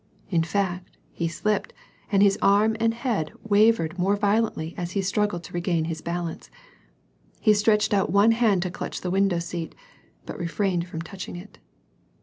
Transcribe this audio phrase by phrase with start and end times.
[0.31, 1.73] In fact, he slipped,
[2.11, 6.49] and his arm and head wavered more violently as he struggled to regain his balance.
[7.39, 9.75] He stretched out one hand to clutch the window seat,
[10.25, 11.59] but refrained from touching it.